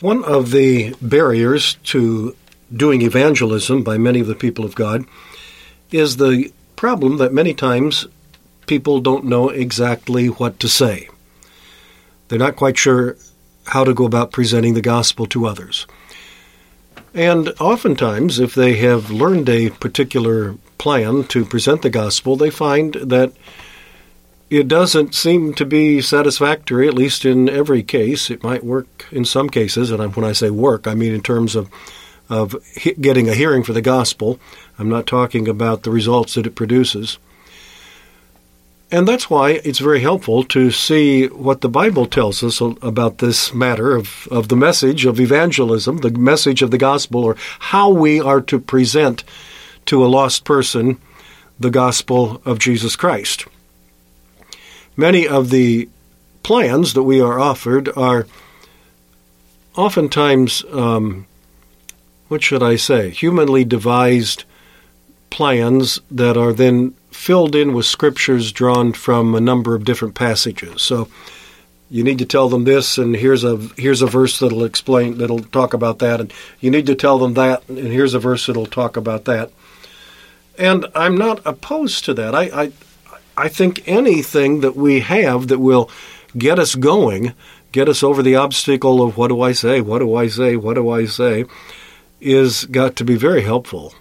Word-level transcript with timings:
One 0.00 0.24
of 0.24 0.50
the 0.50 0.94
barriers 1.00 1.74
to 1.84 2.36
doing 2.74 3.02
evangelism 3.02 3.82
by 3.82 3.96
many 3.96 4.20
of 4.20 4.26
the 4.26 4.34
people 4.34 4.64
of 4.64 4.74
God 4.74 5.06
is 5.90 6.16
the 6.16 6.52
problem 6.74 7.16
that 7.16 7.32
many 7.32 7.54
times 7.54 8.06
people 8.66 9.00
don't 9.00 9.24
know 9.24 9.48
exactly 9.48 10.26
what 10.26 10.60
to 10.60 10.68
say. 10.68 11.08
They're 12.28 12.38
not 12.38 12.56
quite 12.56 12.76
sure 12.76 13.16
how 13.64 13.84
to 13.84 13.94
go 13.94 14.04
about 14.04 14.32
presenting 14.32 14.74
the 14.74 14.82
gospel 14.82 15.26
to 15.26 15.46
others. 15.46 15.86
And 17.14 17.48
oftentimes, 17.60 18.38
if 18.38 18.54
they 18.54 18.76
have 18.76 19.10
learned 19.10 19.48
a 19.48 19.70
particular 19.70 20.56
plan 20.76 21.24
to 21.28 21.46
present 21.46 21.80
the 21.80 21.90
gospel, 21.90 22.36
they 22.36 22.50
find 22.50 22.94
that 22.94 23.32
it 24.48 24.68
doesn't 24.68 25.14
seem 25.14 25.54
to 25.54 25.64
be 25.64 26.00
satisfactory, 26.00 26.86
at 26.86 26.94
least 26.94 27.24
in 27.24 27.48
every 27.48 27.82
case. 27.82 28.30
It 28.30 28.44
might 28.44 28.64
work 28.64 29.06
in 29.10 29.24
some 29.24 29.50
cases, 29.50 29.90
and 29.90 30.14
when 30.14 30.24
I 30.24 30.32
say 30.32 30.50
work, 30.50 30.86
I 30.86 30.94
mean 30.94 31.14
in 31.14 31.22
terms 31.22 31.56
of 31.56 31.68
of 32.28 32.56
getting 33.00 33.28
a 33.28 33.34
hearing 33.34 33.62
for 33.62 33.72
the 33.72 33.80
gospel. 33.80 34.40
I'm 34.78 34.88
not 34.88 35.06
talking 35.06 35.48
about 35.48 35.82
the 35.82 35.90
results 35.90 36.34
that 36.34 36.46
it 36.46 36.56
produces. 36.56 37.18
And 38.90 39.06
that's 39.06 39.28
why 39.28 39.60
it's 39.64 39.80
very 39.80 40.00
helpful 40.00 40.44
to 40.44 40.70
see 40.70 41.26
what 41.26 41.60
the 41.60 41.68
Bible 41.68 42.06
tells 42.06 42.42
us 42.44 42.60
about 42.60 43.18
this 43.18 43.52
matter 43.52 43.96
of, 43.96 44.28
of 44.30 44.48
the 44.48 44.56
message 44.56 45.04
of 45.04 45.18
evangelism, 45.18 45.98
the 45.98 46.10
message 46.10 46.62
of 46.62 46.70
the 46.70 46.78
gospel, 46.78 47.24
or 47.24 47.36
how 47.58 47.90
we 47.90 48.20
are 48.20 48.40
to 48.42 48.60
present 48.60 49.24
to 49.86 50.04
a 50.04 50.06
lost 50.06 50.44
person 50.44 50.98
the 51.58 51.70
gospel 51.70 52.40
of 52.44 52.58
Jesus 52.58 52.94
Christ. 52.94 53.46
Many 54.96 55.28
of 55.28 55.50
the 55.50 55.88
plans 56.42 56.94
that 56.94 57.02
we 57.02 57.20
are 57.20 57.38
offered 57.38 57.88
are 57.96 58.26
oftentimes, 59.76 60.64
um, 60.72 61.26
what 62.28 62.42
should 62.42 62.62
I 62.62 62.76
say, 62.76 63.10
humanly 63.10 63.64
devised 63.64 64.44
plans 65.30 66.00
that 66.10 66.36
are 66.36 66.52
then 66.52 66.94
filled 67.10 67.54
in 67.54 67.74
with 67.74 67.84
scriptures 67.84 68.52
drawn 68.52 68.92
from 68.92 69.34
a 69.34 69.40
number 69.40 69.74
of 69.74 69.84
different 69.84 70.14
passages. 70.14 70.82
So 70.82 71.08
you 71.90 72.02
need 72.02 72.18
to 72.18 72.26
tell 72.26 72.48
them 72.48 72.64
this, 72.64 72.98
and 72.98 73.14
here's 73.14 73.44
a 73.44 73.56
here's 73.76 74.02
a 74.02 74.06
verse 74.06 74.38
that'll 74.38 74.64
explain 74.64 75.18
that'll 75.18 75.40
talk 75.40 75.74
about 75.74 75.98
that, 76.00 76.20
and 76.20 76.32
you 76.60 76.70
need 76.70 76.86
to 76.86 76.94
tell 76.94 77.18
them 77.18 77.34
that, 77.34 77.68
and 77.68 77.78
here's 77.78 78.14
a 78.14 78.18
verse 78.18 78.46
that'll 78.46 78.66
talk 78.66 78.96
about 78.96 79.24
that. 79.26 79.50
And 80.58 80.86
I'm 80.94 81.16
not 81.16 81.40
opposed 81.44 82.04
to 82.06 82.14
that. 82.14 82.34
I 82.34 82.42
I, 82.62 82.72
I 83.36 83.48
think 83.48 83.86
anything 83.86 84.60
that 84.60 84.76
we 84.76 85.00
have 85.00 85.48
that 85.48 85.58
will 85.58 85.90
get 86.36 86.58
us 86.58 86.74
going, 86.74 87.34
get 87.72 87.88
us 87.88 88.02
over 88.02 88.22
the 88.22 88.36
obstacle 88.36 89.02
of 89.02 89.16
what 89.16 89.28
do 89.28 89.40
I 89.42 89.52
say, 89.52 89.80
what 89.80 89.98
do 89.98 90.14
I 90.14 90.28
say, 90.28 90.56
what 90.56 90.74
do 90.74 90.88
I 90.90 91.06
say, 91.06 91.44
is 92.20 92.64
got 92.66 92.96
to 92.96 93.04
be 93.04 93.16
very 93.16 93.42
helpful. 93.42 93.94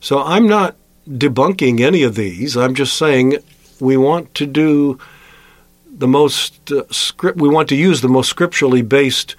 So 0.00 0.22
I'm 0.22 0.46
not 0.46 0.76
debunking 1.08 1.80
any 1.80 2.02
of 2.02 2.14
these. 2.14 2.56
I'm 2.56 2.74
just 2.74 2.96
saying 2.96 3.38
we 3.80 3.96
want 3.96 4.34
to 4.36 4.46
do 4.46 4.98
the 5.90 6.08
most 6.08 6.70
uh, 6.70 6.84
script. 6.90 7.38
We 7.38 7.48
want 7.48 7.68
to 7.70 7.76
use 7.76 8.00
the 8.00 8.08
most 8.08 8.30
scripturally 8.30 8.82
based 8.82 9.34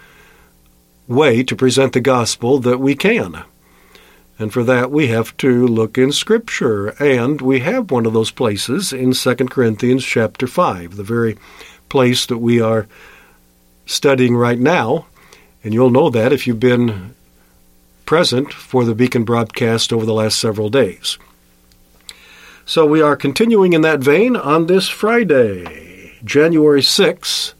way 1.07 1.43
to 1.43 1.55
present 1.55 1.93
the 1.93 2.01
gospel 2.01 2.59
that 2.59 2.79
we 2.79 2.95
can. 2.95 3.43
And 4.41 4.51
for 4.51 4.63
that, 4.63 4.89
we 4.89 5.05
have 5.09 5.37
to 5.37 5.67
look 5.67 5.99
in 5.99 6.11
Scripture. 6.11 6.95
And 6.99 7.39
we 7.39 7.59
have 7.59 7.91
one 7.91 8.07
of 8.07 8.13
those 8.13 8.31
places 8.31 8.91
in 8.91 9.13
2 9.13 9.35
Corinthians 9.35 10.03
chapter 10.03 10.47
5, 10.47 10.95
the 10.95 11.03
very 11.03 11.37
place 11.89 12.25
that 12.25 12.39
we 12.39 12.59
are 12.59 12.87
studying 13.85 14.35
right 14.35 14.57
now. 14.57 15.05
And 15.63 15.75
you'll 15.75 15.91
know 15.91 16.09
that 16.09 16.33
if 16.33 16.47
you've 16.47 16.59
been 16.59 17.13
present 18.07 18.51
for 18.51 18.83
the 18.83 18.95
Beacon 18.95 19.25
broadcast 19.25 19.93
over 19.93 20.07
the 20.07 20.13
last 20.13 20.39
several 20.39 20.69
days. 20.69 21.19
So 22.65 22.83
we 22.83 22.99
are 22.99 23.15
continuing 23.15 23.73
in 23.73 23.81
that 23.81 23.99
vein 23.99 24.35
on 24.35 24.65
this 24.65 24.87
Friday, 24.89 26.13
January 26.23 26.81
6, 26.81 27.53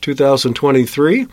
2023. 0.00 1.26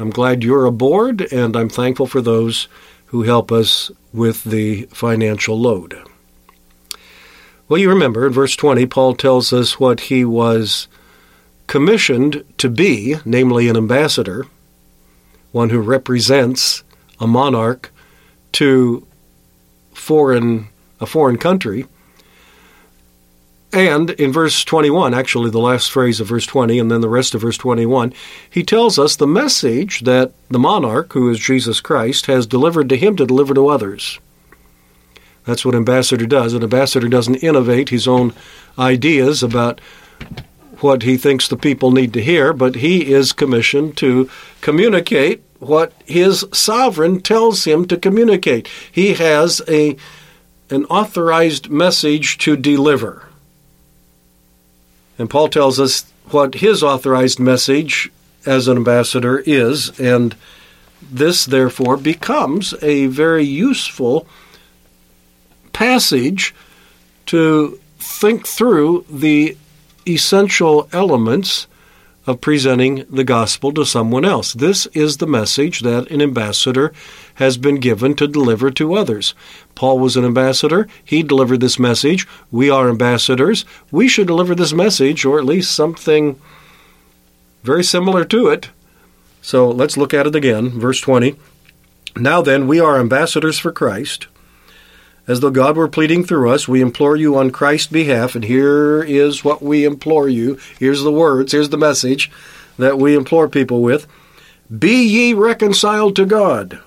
I'm 0.00 0.10
glad 0.10 0.42
you're 0.42 0.66
aboard, 0.66 1.32
and 1.32 1.54
I'm 1.54 1.68
thankful 1.68 2.06
for 2.06 2.20
those 2.20 2.66
who 3.10 3.22
help 3.22 3.50
us 3.50 3.90
with 4.12 4.44
the 4.44 4.82
financial 4.92 5.58
load. 5.58 6.00
Well, 7.68 7.80
you 7.80 7.88
remember 7.88 8.26
in 8.26 8.32
verse 8.32 8.54
20, 8.54 8.86
Paul 8.86 9.14
tells 9.14 9.52
us 9.52 9.80
what 9.80 10.00
he 10.00 10.24
was 10.24 10.86
commissioned 11.66 12.44
to 12.58 12.68
be, 12.68 13.16
namely 13.24 13.68
an 13.68 13.76
ambassador, 13.76 14.46
one 15.50 15.70
who 15.70 15.80
represents 15.80 16.84
a 17.18 17.26
monarch 17.26 17.92
to 18.52 19.06
foreign 19.92 20.68
a 21.00 21.06
foreign 21.06 21.38
country. 21.38 21.86
And 23.72 24.10
in 24.10 24.32
verse 24.32 24.64
21, 24.64 25.14
actually 25.14 25.50
the 25.50 25.60
last 25.60 25.92
phrase 25.92 26.20
of 26.20 26.26
verse 26.26 26.46
20 26.46 26.78
and 26.78 26.90
then 26.90 27.00
the 27.00 27.08
rest 27.08 27.34
of 27.34 27.42
verse 27.42 27.56
21, 27.56 28.12
he 28.48 28.64
tells 28.64 28.98
us 28.98 29.14
the 29.14 29.28
message 29.28 30.00
that 30.00 30.32
the 30.48 30.58
monarch, 30.58 31.12
who 31.12 31.30
is 31.30 31.38
Jesus 31.38 31.80
Christ, 31.80 32.26
has 32.26 32.46
delivered 32.46 32.88
to 32.88 32.96
him 32.96 33.14
to 33.16 33.26
deliver 33.26 33.54
to 33.54 33.68
others. 33.68 34.18
That's 35.44 35.64
what 35.64 35.76
ambassador 35.76 36.26
does. 36.26 36.52
An 36.52 36.64
ambassador 36.64 37.08
doesn't 37.08 37.36
innovate 37.36 37.90
his 37.90 38.08
own 38.08 38.34
ideas 38.78 39.42
about 39.42 39.80
what 40.78 41.02
he 41.02 41.16
thinks 41.16 41.46
the 41.46 41.56
people 41.56 41.92
need 41.92 42.12
to 42.14 42.22
hear, 42.22 42.52
but 42.52 42.76
he 42.76 43.12
is 43.12 43.32
commissioned 43.32 43.96
to 43.98 44.28
communicate 44.60 45.42
what 45.58 45.92
his 46.06 46.44
sovereign 46.52 47.20
tells 47.20 47.64
him 47.64 47.86
to 47.86 47.96
communicate. 47.96 48.68
He 48.90 49.14
has 49.14 49.62
a 49.68 49.96
an 50.70 50.84
authorized 50.84 51.68
message 51.68 52.38
to 52.38 52.56
deliver. 52.56 53.29
And 55.20 55.28
Paul 55.28 55.48
tells 55.48 55.78
us 55.78 56.10
what 56.30 56.54
his 56.54 56.82
authorized 56.82 57.38
message 57.38 58.10
as 58.46 58.68
an 58.68 58.78
ambassador 58.78 59.40
is, 59.40 60.00
and 60.00 60.34
this 61.02 61.44
therefore 61.44 61.98
becomes 61.98 62.72
a 62.80 63.04
very 63.06 63.44
useful 63.44 64.26
passage 65.74 66.54
to 67.26 67.78
think 67.98 68.46
through 68.46 69.04
the 69.10 69.58
essential 70.08 70.88
elements 70.90 71.66
of 72.30 72.40
presenting 72.40 73.04
the 73.10 73.24
gospel 73.24 73.72
to 73.72 73.84
someone 73.84 74.24
else. 74.24 74.52
This 74.52 74.86
is 74.86 75.16
the 75.16 75.26
message 75.26 75.80
that 75.80 76.08
an 76.12 76.22
ambassador 76.22 76.92
has 77.34 77.56
been 77.56 77.76
given 77.76 78.14
to 78.14 78.28
deliver 78.28 78.70
to 78.70 78.94
others. 78.94 79.34
Paul 79.74 79.98
was 79.98 80.16
an 80.16 80.24
ambassador. 80.24 80.86
He 81.04 81.24
delivered 81.24 81.60
this 81.60 81.76
message. 81.76 82.28
We 82.52 82.70
are 82.70 82.88
ambassadors. 82.88 83.64
We 83.90 84.06
should 84.06 84.28
deliver 84.28 84.54
this 84.54 84.72
message, 84.72 85.24
or 85.24 85.40
at 85.40 85.44
least 85.44 85.74
something 85.74 86.40
very 87.64 87.82
similar 87.82 88.24
to 88.26 88.46
it. 88.46 88.70
So 89.42 89.68
let's 89.68 89.96
look 89.96 90.14
at 90.14 90.28
it 90.28 90.36
again. 90.36 90.70
Verse 90.70 91.00
20. 91.00 91.34
Now 92.14 92.42
then, 92.42 92.68
we 92.68 92.78
are 92.78 93.00
ambassadors 93.00 93.58
for 93.58 93.72
Christ 93.72 94.28
as 95.30 95.38
though 95.38 95.50
God 95.50 95.76
were 95.76 95.86
pleading 95.86 96.24
through 96.24 96.50
us, 96.50 96.66
we 96.66 96.80
implore 96.80 97.14
you 97.14 97.36
on 97.36 97.52
Christ's 97.52 97.86
behalf, 97.86 98.34
and 98.34 98.42
here 98.42 99.00
is 99.00 99.44
what 99.44 99.62
we 99.62 99.84
implore 99.84 100.28
you. 100.28 100.58
Here's 100.80 101.04
the 101.04 101.12
words, 101.12 101.52
here's 101.52 101.68
the 101.68 101.78
message 101.78 102.32
that 102.78 102.98
we 102.98 103.14
implore 103.14 103.48
people 103.48 103.80
with 103.80 104.08
Be 104.76 105.04
ye 105.04 105.32
reconciled 105.32 106.16
to 106.16 106.26
God. 106.26 106.80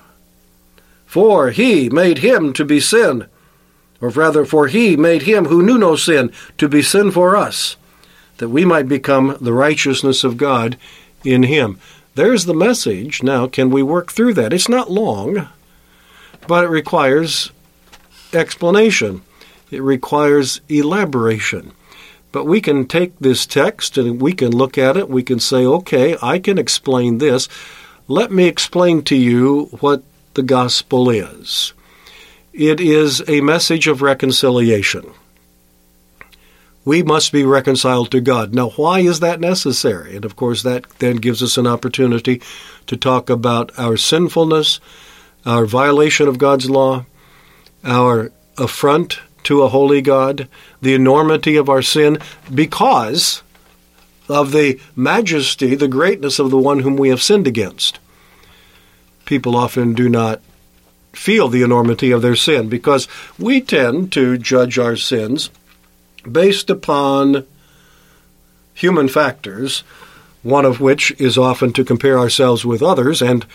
For 1.06 1.52
he 1.52 1.90
made 1.90 2.18
him 2.18 2.52
to 2.52 2.66
be 2.66 2.82
sin, 2.82 3.28
or 4.02 4.10
rather, 4.10 4.44
for 4.44 4.68
he 4.68 4.98
made 4.98 5.22
him 5.22 5.46
who 5.46 5.64
knew 5.64 5.78
no 5.78 5.96
sin 5.96 6.30
to 6.58 6.68
be 6.68 6.82
sin 6.82 7.12
for 7.12 7.38
us, 7.38 7.78
that 8.40 8.50
we 8.50 8.66
might 8.66 8.90
become 8.90 9.38
the 9.40 9.54
righteousness 9.54 10.26
of 10.26 10.36
God 10.36 10.76
in 11.24 11.44
him. 11.44 11.80
There's 12.16 12.44
the 12.44 12.54
message. 12.54 13.24
Now, 13.24 13.48
can 13.48 13.70
we 13.70 13.84
work 13.84 14.12
through 14.12 14.34
that? 14.34 14.52
It's 14.52 14.68
not 14.68 14.92
long, 14.92 15.48
but 16.46 16.66
it 16.66 16.70
requires 16.70 17.53
explanation, 18.34 19.22
it 19.72 19.82
requires 19.82 20.62
elaboration. 20.70 21.72
But 22.32 22.46
we 22.46 22.62
can 22.62 22.88
take 22.88 23.18
this 23.20 23.46
text 23.46 23.98
and 23.98 24.20
we 24.22 24.34
can 24.34 24.52
look 24.52 24.78
at 24.78 24.98
it. 24.98 25.08
We 25.10 25.24
can 25.24 25.40
say, 25.40 25.66
okay, 25.66 26.18
I 26.22 26.40
can 26.40 26.58
explain 26.58 27.20
this. 27.20 27.48
Let 28.08 28.32
me 28.32 28.46
explain 28.46 29.04
to 29.04 29.16
you 29.16 29.66
what 29.80 30.04
the 30.34 30.44
gospel 30.44 31.10
is. 31.10 31.74
It 32.52 32.80
is 32.80 33.24
a 33.28 33.42
message 33.42 33.88
of 33.88 34.02
reconciliation. 34.02 35.12
We 36.86 37.02
must 37.02 37.32
be 37.32 37.46
reconciled 37.46 38.12
to 38.12 38.20
God. 38.20 38.54
Now, 38.54 38.70
why 38.72 39.00
is 39.00 39.22
that 39.22 39.40
necessary? 39.40 40.16
And 40.16 40.26
of 40.26 40.36
course, 40.36 40.64
that 40.64 40.90
then 41.00 41.18
gives 41.18 41.42
us 41.42 41.58
an 41.58 41.66
opportunity 41.66 42.42
to 42.88 42.98
talk 42.98 43.30
about 43.30 43.72
our 43.80 43.96
sinfulness, 43.96 44.80
our 45.46 45.66
violation 45.66 46.28
of 46.28 46.38
God's 46.38 46.70
law, 46.70 47.06
our 47.84 48.32
affront 48.58 49.20
to 49.44 49.62
a 49.62 49.70
holy 49.70 50.02
God, 50.02 50.48
the 50.82 50.94
enormity 50.94 51.56
of 51.56 51.70
our 51.70 51.82
sin, 51.82 52.18
because 52.54 53.44
of 54.30 54.52
the 54.52 54.80
majesty, 54.96 55.76
the 55.76 55.88
greatness 55.88 56.40
of 56.40 56.50
the 56.50 56.58
one 56.58 56.80
whom 56.80 56.96
we 56.96 57.10
have 57.10 57.22
sinned 57.22 57.48
against. 57.48 58.00
People 59.26 59.56
often 59.56 59.94
do 59.94 60.10
not 60.10 60.42
feel 61.14 61.48
the 61.48 61.62
enormity 61.62 62.12
of 62.12 62.22
their 62.22 62.36
sin 62.36 62.70
because 62.70 63.08
we 63.38 63.62
tend 63.62 64.12
to 64.12 64.38
judge 64.38 64.80
our 64.80 64.96
sins 64.96 65.50
based 66.30 66.70
upon 66.70 67.46
human 68.74 69.08
factors, 69.08 69.84
one 70.42 70.66
of 70.66 70.80
which 70.80 71.12
is 71.20 71.38
often 71.38 71.72
to 71.74 71.86
compare 71.86 72.18
ourselves 72.18 72.66
with 72.66 72.82
others. 72.82 73.22
And 73.22 73.46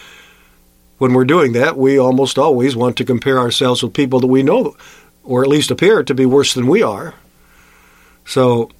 when 0.98 1.14
we're 1.14 1.24
doing 1.24 1.52
that, 1.52 1.76
we 1.76 1.98
almost 1.98 2.38
always 2.38 2.76
want 2.76 2.96
to 2.96 3.04
compare 3.04 3.38
ourselves 3.38 3.82
with 3.82 3.94
people 3.94 4.20
that 4.20 4.26
we 4.26 4.42
know 4.42 4.76
or 5.24 5.42
at 5.42 5.48
least 5.48 5.70
appear 5.70 6.02
to 6.02 6.14
be 6.14 6.26
worse 6.26 6.54
than 6.54 6.66
we 6.66 6.82
are. 6.82 7.14
So 8.24 8.70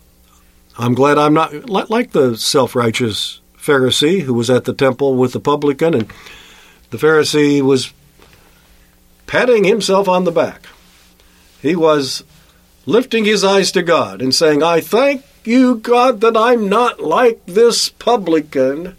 I'm 0.78 0.94
glad 0.94 1.18
I'm 1.18 1.34
not 1.34 1.68
like 1.68 2.12
the 2.12 2.36
self 2.36 2.74
righteous 2.74 3.40
Pharisee 3.58 4.22
who 4.22 4.34
was 4.34 4.48
at 4.48 4.64
the 4.64 4.72
temple 4.72 5.14
with 5.14 5.32
the 5.32 5.40
publican, 5.40 5.94
and 5.94 6.12
the 6.90 6.96
Pharisee 6.96 7.60
was 7.60 7.92
patting 9.26 9.64
himself 9.64 10.08
on 10.08 10.24
the 10.24 10.32
back. 10.32 10.66
He 11.60 11.76
was 11.76 12.24
lifting 12.86 13.24
his 13.26 13.44
eyes 13.44 13.70
to 13.72 13.82
God 13.82 14.22
and 14.22 14.34
saying, 14.34 14.62
I 14.62 14.80
thank 14.80 15.24
you, 15.44 15.76
God, 15.76 16.22
that 16.22 16.36
I'm 16.36 16.68
not 16.68 17.00
like 17.00 17.44
this 17.44 17.90
publican. 17.90 18.96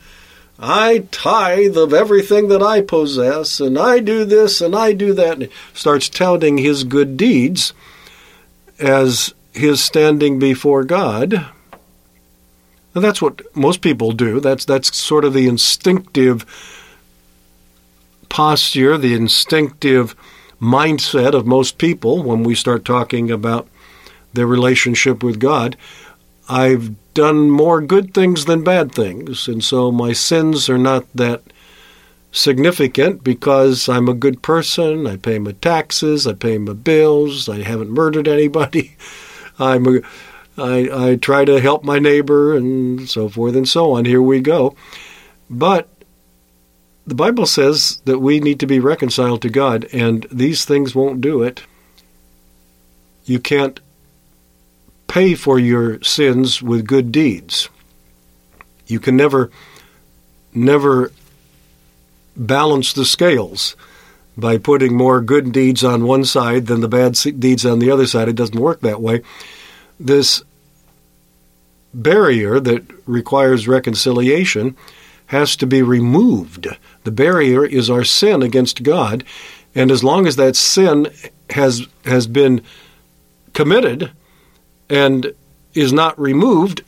I 0.62 1.08
tithe 1.12 1.78
of 1.78 1.94
everything 1.94 2.50
that 2.50 2.62
I 2.62 2.82
possess, 2.82 3.60
and 3.62 3.78
I 3.78 4.00
do 4.00 4.26
this 4.26 4.60
and 4.60 4.76
I 4.76 4.92
do 4.92 5.14
that. 5.14 5.42
And 5.42 5.50
starts 5.74 6.10
touting 6.10 6.58
his 6.58 6.84
good 6.84 7.16
deeds 7.16 7.74
as 8.78 9.34
his 9.54 9.82
standing 9.84 10.38
before 10.38 10.84
God. 10.84 11.46
And 12.94 13.04
that's 13.04 13.22
what 13.22 13.42
most 13.56 13.82
people 13.82 14.12
do. 14.12 14.40
That's 14.40 14.66
that's 14.66 14.96
sort 14.98 15.24
of 15.24 15.34
the 15.34 15.48
instinctive 15.48 16.46
posture, 18.28 18.98
the 18.98 19.14
instinctive 19.14 20.16
mindset 20.62 21.34
of 21.34 21.46
most 21.46 21.78
people 21.78 22.22
when 22.24 22.44
we 22.44 22.56
start 22.56 22.84
talking 22.84 23.32
about 23.32 23.68
their 24.34 24.48
relationship 24.48 25.24
with 25.24 25.40
God. 25.40 25.78
I've 26.50 26.96
done 27.14 27.52
more 27.52 27.80
good 27.80 28.14
things 28.14 28.46
than 28.46 28.64
bad 28.64 28.92
things, 28.92 29.48
and 29.48 29.64
so 29.64 29.92
my 29.92 30.14
sins 30.14 30.68
are 30.68 30.80
not 30.80 31.06
that 31.14 31.44
significant 32.32 33.24
because 33.24 33.88
I'm 33.88 34.08
a 34.08 34.14
good 34.14 34.42
person. 34.42 35.06
I 35.06 35.18
pay 35.18 35.38
my 35.40 35.52
taxes, 35.54 36.26
I 36.26 36.34
pay 36.34 36.58
my 36.58 36.74
bills, 36.74 37.48
I 37.48 37.62
haven't 37.62 37.92
murdered 37.92 38.28
anybody. 38.28 38.96
I'm 39.60 39.88
a, 39.88 40.02
I, 40.58 41.12
I 41.12 41.16
try 41.18 41.46
to 41.46 41.60
help 41.60 41.84
my 41.84 42.00
neighbor 42.00 42.56
and 42.56 43.08
so 43.10 43.30
forth 43.30 43.56
and 43.56 43.68
so 43.68 43.94
on. 43.94 44.06
Here 44.06 44.22
we 44.22 44.42
go. 44.42 44.76
But 45.50 45.88
the 47.06 47.16
Bible 47.16 47.46
says 47.46 48.02
that 48.06 48.20
we 48.20 48.40
need 48.40 48.60
to 48.60 48.68
be 48.68 48.80
reconciled 48.80 49.42
to 49.44 49.50
God, 49.50 49.88
and 49.92 50.26
these 50.32 50.66
things 50.66 50.96
won't 50.96 51.22
do 51.22 51.44
it. 51.44 51.64
You 53.26 53.40
can't 53.40 53.80
pay 55.10 55.36
for 55.36 55.60
your 55.60 56.02
sins 56.02 56.62
with 56.62 56.88
good 56.88 57.12
deeds. 57.12 57.68
You 58.88 59.02
can 59.02 59.18
never, 59.18 59.52
never 60.54 61.12
balance 62.38 62.94
the 62.94 63.04
scales 63.04 63.76
by 64.38 64.58
putting 64.58 64.96
more 64.96 65.20
good 65.20 65.52
deeds 65.52 65.84
on 65.84 66.06
one 66.06 66.24
side 66.24 66.68
than 66.68 66.80
the 66.80 66.88
bad 66.88 67.14
deeds 67.40 67.66
on 67.66 67.80
the 67.80 67.92
other 67.92 68.08
side. 68.08 68.30
It 68.30 68.36
doesn't 68.38 68.58
work 68.58 68.80
that 68.82 69.02
way. 69.02 69.22
This 70.00 70.44
barrier 71.94 72.60
that 72.60 72.84
requires 73.06 73.68
reconciliation 73.68 74.78
has 75.28 75.56
to 75.58 75.68
be 75.68 75.82
removed. 75.82 76.68
The 77.04 77.12
barrier 77.12 77.66
is 77.66 77.90
our 77.90 78.04
sin 78.04 78.42
against 78.42 78.84
God, 78.84 79.24
and 79.76 79.92
as 79.92 80.04
long 80.04 80.26
as 80.28 80.36
that 80.38 80.56
sin 80.56 81.12
has 81.50 81.88
has 82.06 82.28
been 82.28 82.62
committed 83.54 84.12
and 84.90 85.34
is 85.74 85.94
not 85.94 86.20
removed, 86.20 86.84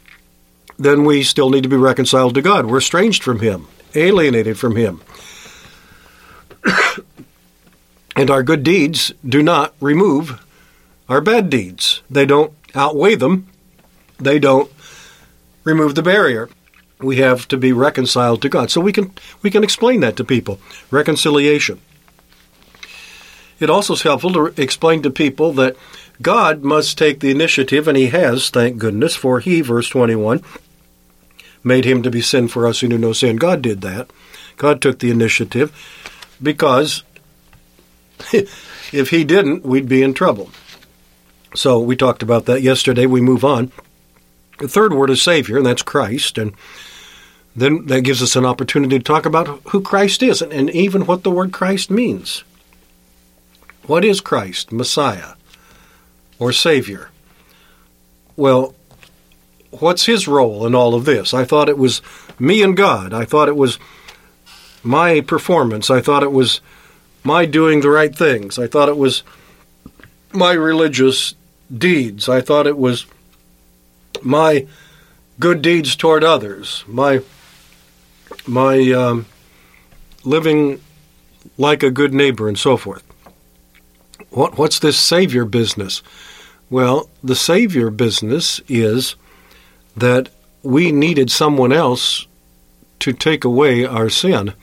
then 0.77 1.05
we 1.05 1.23
still 1.23 1.49
need 1.49 1.63
to 1.63 1.69
be 1.69 1.75
reconciled 1.75 2.35
to 2.35 2.41
God. 2.41 2.65
We're 2.65 2.79
estranged 2.79 3.23
from 3.23 3.39
Him, 3.39 3.67
alienated 3.93 4.57
from 4.57 4.75
Him. 4.75 5.01
and 8.15 8.29
our 8.29 8.43
good 8.43 8.63
deeds 8.63 9.13
do 9.25 9.43
not 9.43 9.73
remove 9.79 10.45
our 11.07 11.21
bad 11.21 11.49
deeds. 11.49 12.01
They 12.09 12.25
don't 12.25 12.53
outweigh 12.73 13.15
them, 13.15 13.47
they 14.17 14.39
don't 14.39 14.71
remove 15.63 15.95
the 15.95 16.03
barrier 16.03 16.49
we 17.03 17.17
have 17.17 17.47
to 17.49 17.57
be 17.57 17.71
reconciled 17.71 18.41
to 18.41 18.49
God. 18.49 18.71
So 18.71 18.81
we 18.81 18.91
can 18.91 19.11
we 19.41 19.49
can 19.49 19.63
explain 19.63 20.01
that 20.01 20.15
to 20.17 20.23
people. 20.23 20.59
Reconciliation. 20.89 21.81
It 23.59 23.69
also 23.69 23.93
is 23.93 24.01
helpful 24.01 24.33
to 24.33 24.61
explain 24.61 25.03
to 25.03 25.11
people 25.11 25.53
that 25.53 25.75
God 26.21 26.63
must 26.63 26.97
take 26.97 27.19
the 27.19 27.31
initiative, 27.31 27.87
and 27.87 27.97
He 27.97 28.07
has, 28.07 28.49
thank 28.49 28.77
goodness, 28.77 29.15
for 29.15 29.39
He, 29.39 29.61
verse 29.61 29.89
21, 29.89 30.43
made 31.63 31.85
Him 31.85 32.03
to 32.03 32.11
be 32.11 32.21
sin 32.21 32.47
for 32.47 32.67
us 32.67 32.79
who 32.79 32.87
knew 32.87 32.97
no 32.97 33.13
sin. 33.13 33.37
God 33.37 33.61
did 33.61 33.81
that. 33.81 34.09
God 34.57 34.81
took 34.81 34.99
the 34.99 35.11
initiative 35.11 35.71
because 36.41 37.03
if 38.33 39.09
He 39.09 39.23
didn't, 39.23 39.63
we'd 39.63 39.89
be 39.89 40.03
in 40.03 40.13
trouble. 40.13 40.51
So 41.55 41.79
we 41.79 41.95
talked 41.95 42.23
about 42.23 42.45
that 42.45 42.61
yesterday. 42.61 43.05
We 43.05 43.21
move 43.21 43.43
on. 43.43 43.71
The 44.59 44.67
third 44.67 44.93
word 44.93 45.09
is 45.09 45.21
Savior, 45.21 45.57
and 45.57 45.65
that's 45.65 45.81
Christ. 45.81 46.37
And 46.37 46.53
then 47.55 47.87
that 47.87 48.01
gives 48.01 48.21
us 48.21 48.35
an 48.35 48.45
opportunity 48.45 48.97
to 48.97 49.03
talk 49.03 49.25
about 49.25 49.61
who 49.69 49.81
Christ 49.81 50.23
is 50.23 50.41
and 50.41 50.69
even 50.69 51.05
what 51.05 51.23
the 51.23 51.31
word 51.31 51.51
Christ 51.51 51.89
means. 51.89 52.43
What 53.87 54.05
is 54.05 54.21
Christ, 54.21 54.71
Messiah, 54.71 55.33
or 56.41 56.51
Savior? 56.51 57.11
Well, 58.35 58.73
what's 59.69 60.07
his 60.07 60.27
role 60.27 60.65
in 60.65 60.73
all 60.73 60.95
of 60.95 61.05
this? 61.05 61.35
I 61.35 61.45
thought 61.45 61.69
it 61.69 61.77
was 61.77 62.01
me 62.39 62.63
and 62.63 62.75
God. 62.75 63.13
I 63.13 63.25
thought 63.25 63.47
it 63.47 63.55
was 63.55 63.77
my 64.83 65.21
performance. 65.21 65.91
I 65.91 66.01
thought 66.01 66.23
it 66.23 66.31
was 66.31 66.59
my 67.23 67.45
doing 67.45 67.81
the 67.81 67.91
right 67.91 68.13
things. 68.13 68.57
I 68.57 68.65
thought 68.65 68.89
it 68.89 68.97
was 68.97 69.21
my 70.33 70.53
religious 70.53 71.35
deeds. 71.71 72.27
I 72.27 72.41
thought 72.41 72.65
it 72.65 72.77
was 72.77 73.05
my 74.23 74.65
good 75.39 75.61
deeds 75.61 75.95
toward 75.95 76.23
others, 76.23 76.83
my 76.87 77.21
my 78.47 78.91
um, 78.91 79.27
living 80.23 80.81
like 81.59 81.83
a 81.83 81.91
good 81.91 82.15
neighbor, 82.15 82.47
and 82.47 82.57
so 82.57 82.77
forth. 82.77 83.03
What 84.31 84.57
what's 84.57 84.79
this 84.79 84.97
savior 84.97 85.45
business? 85.45 86.01
Well, 86.71 87.09
the 87.21 87.35
savior 87.35 87.89
business 87.89 88.61
is 88.69 89.15
that 89.97 90.29
we 90.63 90.93
needed 90.93 91.29
someone 91.29 91.73
else 91.73 92.25
to 93.01 93.11
take 93.11 93.43
away 93.43 93.85
our 93.85 94.09
sin. 94.09 94.53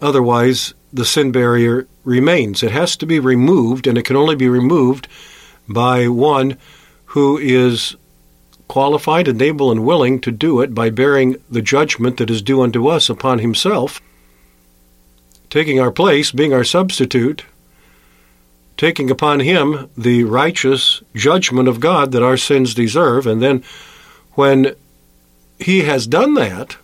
Otherwise, 0.00 0.72
the 0.90 1.04
sin 1.04 1.32
barrier 1.32 1.86
remains. 2.02 2.62
It 2.62 2.70
has 2.70 2.96
to 2.96 3.06
be 3.06 3.20
removed, 3.20 3.86
and 3.86 3.98
it 3.98 4.06
can 4.06 4.16
only 4.16 4.36
be 4.36 4.48
removed 4.48 5.06
by 5.68 6.08
one 6.08 6.56
who 7.12 7.36
is 7.36 7.94
qualified 8.66 9.28
and 9.28 9.42
able 9.42 9.70
and 9.70 9.84
willing 9.84 10.18
to 10.20 10.30
do 10.30 10.62
it 10.62 10.74
by 10.74 10.88
bearing 10.88 11.36
the 11.50 11.60
judgment 11.60 12.16
that 12.16 12.30
is 12.30 12.40
due 12.40 12.62
unto 12.62 12.86
us 12.86 13.10
upon 13.10 13.40
himself, 13.40 14.00
taking 15.50 15.78
our 15.78 15.92
place, 15.92 16.32
being 16.32 16.54
our 16.54 16.64
substitute, 16.64 17.44
taking 18.80 19.10
upon 19.10 19.40
him 19.40 19.90
the 19.94 20.24
righteous 20.24 21.02
judgment 21.14 21.68
of 21.68 21.80
God 21.80 22.12
that 22.12 22.22
our 22.22 22.38
sins 22.38 22.72
deserve, 22.72 23.26
and 23.26 23.42
then 23.42 23.62
when 24.32 24.74
he 25.58 25.80
has 25.80 26.06
done 26.06 26.32
that, 26.32 26.78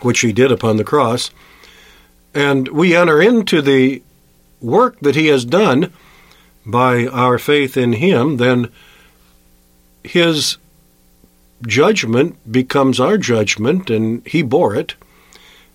which 0.00 0.20
he 0.20 0.32
did 0.32 0.50
upon 0.50 0.78
the 0.78 0.90
cross, 0.92 1.30
and 2.32 2.68
we 2.68 2.96
enter 2.96 3.20
into 3.20 3.60
the 3.60 4.02
work 4.62 4.98
that 5.00 5.14
he 5.14 5.26
has 5.26 5.44
done 5.44 5.92
by 6.64 7.06
our 7.08 7.38
faith 7.38 7.76
in 7.76 7.92
him, 7.92 8.38
then 8.38 8.70
his 10.02 10.56
judgment 11.66 12.50
becomes 12.50 12.98
our 12.98 13.18
judgment, 13.18 13.90
and 13.90 14.26
he 14.26 14.40
bore 14.40 14.74
it, 14.74 14.94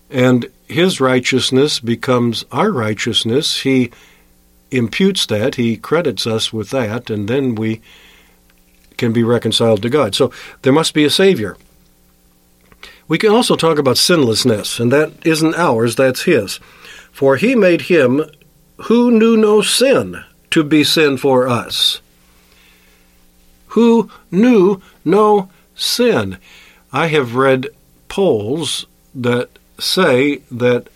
and 0.09 0.49
his 0.67 0.99
righteousness 0.99 1.79
becomes 1.79 2.45
our 2.51 2.71
righteousness. 2.71 3.59
He 3.59 3.91
imputes 4.75 5.25
that, 5.27 5.55
he 5.55 5.77
credits 5.77 6.25
us 6.27 6.51
with 6.51 6.69
that, 6.71 7.09
and 7.09 7.27
then 7.27 7.55
we 7.55 7.81
can 8.97 9.13
be 9.13 9.23
reconciled 9.23 9.81
to 9.81 9.89
God. 9.89 10.15
So 10.15 10.31
there 10.61 10.73
must 10.73 10.93
be 10.93 11.03
a 11.05 11.09
Savior. 11.09 11.57
We 13.07 13.17
can 13.17 13.31
also 13.31 13.55
talk 13.55 13.77
about 13.77 13.97
sinlessness, 13.97 14.79
and 14.79 14.91
that 14.91 15.11
isn't 15.25 15.55
ours, 15.55 15.95
that's 15.95 16.23
His. 16.23 16.59
For 17.11 17.35
He 17.35 17.55
made 17.55 17.81
Him 17.81 18.23
who 18.77 19.11
knew 19.11 19.37
no 19.37 19.61
sin 19.61 20.23
to 20.51 20.63
be 20.63 20.83
sin 20.83 21.17
for 21.17 21.47
us. 21.47 21.99
Who 23.67 24.09
knew 24.31 24.81
no 25.03 25.49
sin. 25.75 26.37
I 26.91 27.07
have 27.07 27.35
read 27.35 27.67
polls 28.07 28.85
that 29.15 29.49
say 29.79 30.41
that 30.51 30.87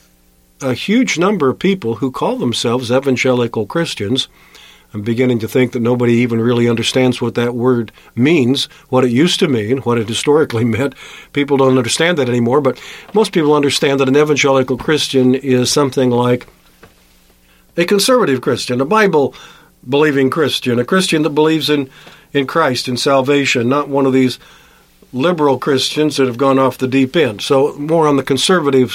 a 0.61 0.73
huge 0.73 1.17
number 1.19 1.49
of 1.49 1.59
people 1.59 1.95
who 1.95 2.11
call 2.11 2.37
themselves 2.37 2.91
evangelical 2.91 3.65
Christians 3.65 4.27
I'm 4.93 5.01
beginning 5.01 5.39
to 5.39 5.47
think 5.47 5.73
that 5.73 5.81
nobody 5.81 6.13
even 6.13 6.39
really 6.39 6.69
understands 6.69 7.21
what 7.21 7.35
that 7.35 7.53
word 7.53 7.91
means, 8.15 8.65
what 8.89 9.03
it 9.03 9.11
used 9.11 9.39
to 9.41 9.47
mean, 9.47 9.79
what 9.79 9.97
it 9.97 10.07
historically 10.07 10.63
meant. 10.77 10.95
People 11.33 11.57
don't 11.57 11.77
understand 11.77 12.17
that 12.17 12.29
anymore, 12.29 12.61
but 12.61 12.81
most 13.13 13.33
people 13.33 13.53
understand 13.53 13.99
that 13.99 14.07
an 14.07 14.15
evangelical 14.15 14.77
Christian 14.77 15.35
is 15.35 15.71
something 15.71 16.09
like 16.09 16.47
a 17.75 17.85
conservative 17.85 18.41
Christian, 18.41 18.79
a 18.79 18.85
Bible 18.85 19.35
believing 19.87 20.29
Christian, 20.29 20.79
a 20.79 20.85
Christian 20.85 21.21
that 21.23 21.31
believes 21.31 21.69
in, 21.69 21.89
in 22.33 22.47
Christ 22.47 22.87
and 22.87 22.99
salvation, 22.99 23.69
not 23.69 23.89
one 23.89 24.05
of 24.05 24.13
these 24.13 24.39
liberal 25.11 25.59
Christians 25.59 26.17
that 26.17 26.27
have 26.27 26.37
gone 26.37 26.59
off 26.59 26.77
the 26.77 26.87
deep 26.87 27.15
end. 27.15 27.41
So, 27.41 27.73
more 27.73 28.07
on 28.07 28.17
the 28.17 28.23
conservative 28.23 28.93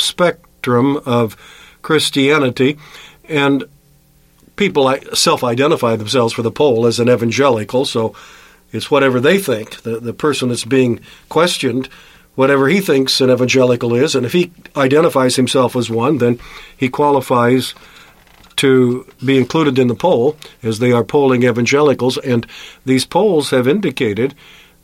spectrum 0.63 0.97
of 1.07 1.37
Christianity. 1.83 2.79
And 3.29 3.65
people 4.55 4.95
self 5.15 5.43
identify 5.43 5.97
themselves 5.97 6.33
for 6.33 6.43
the 6.43 6.53
poll 6.53 6.87
as 6.87 7.01
an 7.01 7.09
evangelical, 7.09 7.85
so 7.85 8.15
it's 8.73 8.91
whatever 8.91 9.19
they 9.19 9.39
think. 9.39 9.83
The, 9.83 9.99
the 9.99 10.13
person 10.13 10.51
that's 10.51 10.65
being 10.65 11.01
questioned, 11.29 11.89
whatever 12.37 12.69
he 12.69 12.81
thinks 12.81 13.21
an 13.21 13.31
evangelical 13.31 13.95
is, 13.95 14.15
and 14.15 14.25
if 14.25 14.33
he 14.33 14.53
identifies 14.77 15.35
himself 15.35 15.75
as 15.75 15.91
one, 15.91 16.19
then 16.19 16.39
he 16.77 16.89
qualifies 16.89 17.75
to 18.55 19.05
be 19.25 19.37
included 19.37 19.81
in 19.81 19.89
the 19.89 19.97
poll 19.97 20.37
as 20.63 20.79
they 20.79 20.93
are 20.93 21.03
polling 21.03 21.43
evangelicals. 21.43 22.19
And 22.19 22.47
these 22.85 23.05
polls 23.05 23.51
have 23.51 23.67
indicated 23.67 24.37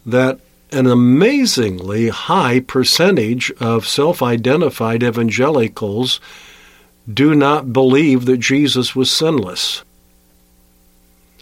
that 0.06 0.40
an 0.70 0.86
amazingly 0.86 2.08
high 2.08 2.60
percentage 2.60 3.50
of 3.60 3.86
self 3.86 4.22
identified 4.22 5.02
evangelicals 5.02 6.20
do 7.12 7.34
not 7.34 7.72
believe 7.72 8.26
that 8.26 8.38
Jesus 8.38 8.94
was 8.94 9.10
sinless. 9.10 9.82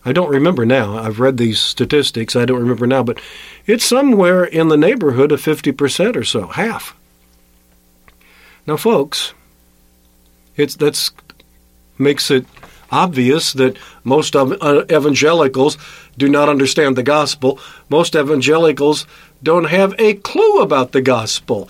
I 0.04 0.12
don't 0.12 0.30
remember 0.30 0.64
now. 0.64 0.97
I've 0.97 1.18
read 1.18 1.37
these 1.37 1.59
statistics. 1.59 2.37
I 2.37 2.45
don't 2.45 2.61
remember 2.61 2.87
now, 2.87 3.02
but 3.02 3.21
it's 3.66 3.85
somewhere 3.85 4.45
in 4.45 4.68
the 4.68 4.76
neighborhood 4.76 5.33
of 5.33 5.42
50% 5.42 6.14
or 6.14 6.23
so, 6.23 6.47
half. 6.47 6.95
Now, 8.68 8.76
folks, 8.76 9.35
it's 10.56 10.76
that's 10.76 11.11
makes 11.99 12.30
it 12.30 12.47
obvious 12.90 13.52
that 13.55 13.76
most 14.05 14.37
uh, 14.37 14.85
evangelicals 14.90 15.76
do 16.16 16.28
not 16.28 16.49
understand 16.49 16.97
the 16.97 17.02
gospel. 17.02 17.59
Most 17.88 18.14
evangelicals 18.14 19.07
don't 19.43 19.64
have 19.64 19.95
a 19.99 20.14
clue 20.14 20.61
about 20.61 20.93
the 20.93 21.02
gospel 21.02 21.69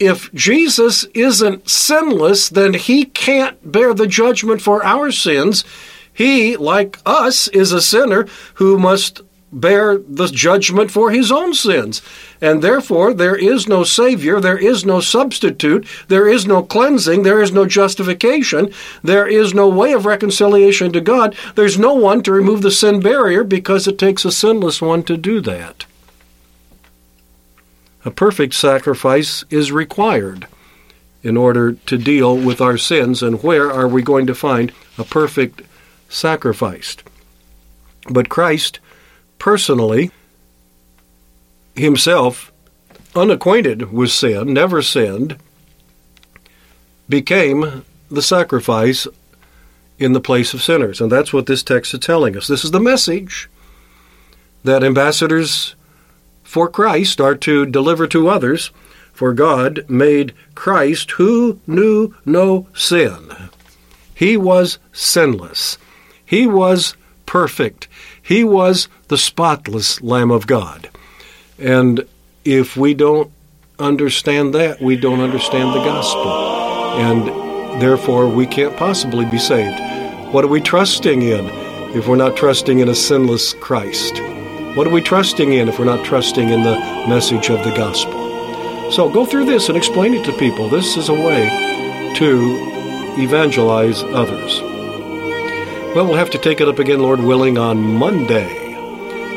if 0.00 0.32
Jesus 0.32 1.04
isn't 1.14 1.68
sinless, 1.68 2.48
then 2.48 2.72
he 2.72 3.04
can't 3.04 3.70
bear 3.70 3.92
the 3.92 4.06
judgment 4.06 4.62
for 4.62 4.82
our 4.82 5.12
sins. 5.12 5.62
He, 6.12 6.56
like 6.56 6.98
us, 7.04 7.48
is 7.48 7.70
a 7.70 7.82
sinner 7.82 8.26
who 8.54 8.78
must 8.78 9.20
bear 9.52 9.98
the 9.98 10.28
judgment 10.28 10.90
for 10.90 11.10
his 11.10 11.32
own 11.32 11.54
sins. 11.54 12.02
And 12.40 12.62
therefore, 12.62 13.12
there 13.12 13.36
is 13.36 13.66
no 13.66 13.84
Savior, 13.84 14.40
there 14.40 14.58
is 14.58 14.84
no 14.84 15.00
substitute, 15.00 15.86
there 16.08 16.28
is 16.28 16.46
no 16.46 16.62
cleansing, 16.62 17.22
there 17.22 17.42
is 17.42 17.52
no 17.52 17.66
justification, 17.66 18.72
there 19.02 19.26
is 19.26 19.52
no 19.52 19.68
way 19.68 19.92
of 19.92 20.06
reconciliation 20.06 20.92
to 20.92 21.00
God. 21.00 21.36
There's 21.54 21.78
no 21.78 21.94
one 21.94 22.22
to 22.22 22.32
remove 22.32 22.62
the 22.62 22.70
sin 22.70 23.00
barrier 23.00 23.44
because 23.44 23.88
it 23.88 23.98
takes 23.98 24.24
a 24.24 24.32
sinless 24.32 24.80
one 24.80 25.02
to 25.04 25.16
do 25.16 25.40
that. 25.40 25.84
A 28.04 28.10
perfect 28.10 28.54
sacrifice 28.54 29.44
is 29.50 29.72
required 29.72 30.46
in 31.22 31.36
order 31.36 31.72
to 31.72 31.98
deal 31.98 32.34
with 32.34 32.60
our 32.60 32.78
sins, 32.78 33.22
and 33.22 33.42
where 33.42 33.70
are 33.70 33.86
we 33.86 34.00
going 34.00 34.26
to 34.26 34.34
find 34.34 34.72
a 34.96 35.04
perfect 35.04 35.60
sacrifice? 36.08 36.96
But 38.08 38.30
Christ 38.30 38.80
personally, 39.40 40.12
himself, 41.74 42.52
unacquainted 43.16 43.92
with 43.92 44.12
sin, 44.12 44.52
never 44.52 44.80
sinned, 44.82 45.36
became 47.08 47.84
the 48.08 48.22
sacrifice 48.22 49.08
in 49.98 50.12
the 50.12 50.20
place 50.20 50.54
of 50.54 50.62
sinners. 50.62 51.00
And 51.00 51.10
that's 51.10 51.32
what 51.32 51.46
this 51.46 51.64
text 51.64 51.92
is 51.92 52.00
telling 52.00 52.36
us. 52.36 52.46
This 52.46 52.64
is 52.64 52.70
the 52.70 52.78
message 52.78 53.50
that 54.62 54.84
ambassadors 54.84 55.74
for 56.44 56.68
Christ 56.68 57.20
are 57.20 57.34
to 57.36 57.66
deliver 57.66 58.06
to 58.08 58.28
others, 58.28 58.70
for 59.12 59.32
God 59.32 59.84
made 59.88 60.34
Christ, 60.54 61.12
who 61.12 61.58
knew 61.66 62.14
no 62.24 62.68
sin. 62.74 63.32
He 64.14 64.36
was 64.36 64.78
sinless. 64.92 65.78
He 66.24 66.46
was 66.46 66.94
perfect. 67.26 67.88
He 68.22 68.44
was 68.44 68.88
the 69.08 69.18
spotless 69.18 70.00
Lamb 70.00 70.30
of 70.30 70.46
God. 70.46 70.88
And 71.58 72.06
if 72.44 72.76
we 72.76 72.94
don't 72.94 73.30
understand 73.78 74.54
that, 74.54 74.80
we 74.80 74.96
don't 74.96 75.20
understand 75.20 75.74
the 75.74 75.84
gospel. 75.84 76.30
And 77.00 77.80
therefore, 77.80 78.28
we 78.28 78.46
can't 78.46 78.76
possibly 78.76 79.24
be 79.24 79.38
saved. 79.38 79.78
What 80.32 80.44
are 80.44 80.48
we 80.48 80.60
trusting 80.60 81.22
in 81.22 81.46
if 81.96 82.06
we're 82.06 82.16
not 82.16 82.36
trusting 82.36 82.78
in 82.78 82.88
a 82.88 82.94
sinless 82.94 83.54
Christ? 83.54 84.20
What 84.76 84.86
are 84.86 84.90
we 84.90 85.00
trusting 85.00 85.52
in 85.52 85.68
if 85.68 85.78
we're 85.78 85.84
not 85.84 86.04
trusting 86.04 86.50
in 86.50 86.62
the 86.62 86.76
message 87.08 87.50
of 87.50 87.64
the 87.64 87.74
gospel? 87.74 88.92
So 88.92 89.08
go 89.08 89.24
through 89.24 89.46
this 89.46 89.68
and 89.68 89.76
explain 89.76 90.14
it 90.14 90.24
to 90.26 90.32
people. 90.38 90.68
This 90.68 90.96
is 90.96 91.08
a 91.08 91.14
way 91.14 91.48
to 92.16 93.14
evangelize 93.18 94.02
others. 94.04 94.69
Well, 95.92 96.06
we'll 96.06 96.14
have 96.14 96.30
to 96.30 96.38
take 96.38 96.60
it 96.60 96.68
up 96.68 96.78
again, 96.78 97.00
Lord 97.00 97.18
willing, 97.18 97.58
on 97.58 97.78
Monday. 97.82 98.74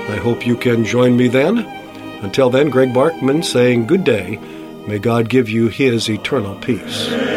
I 0.07 0.17
hope 0.17 0.45
you 0.45 0.55
can 0.55 0.85
join 0.85 1.17
me 1.17 1.27
then. 1.27 1.59
Until 2.21 2.51
then, 2.51 2.69
Greg 2.69 2.93
Barkman 2.93 3.43
saying 3.43 3.87
good 3.87 4.03
day. 4.03 4.37
May 4.87 4.99
God 4.99 5.29
give 5.29 5.49
you 5.49 5.69
his 5.69 6.07
eternal 6.07 6.53
peace. 6.59 7.32